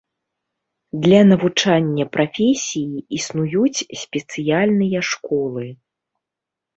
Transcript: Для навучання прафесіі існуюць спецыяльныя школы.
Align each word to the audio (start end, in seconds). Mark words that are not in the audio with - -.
Для 1.03 1.17
навучання 1.31 2.05
прафесіі 2.15 3.03
існуюць 3.17 3.85
спецыяльныя 4.05 4.99
школы. 5.11 5.63